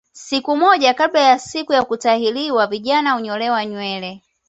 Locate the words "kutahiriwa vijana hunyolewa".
1.83-3.65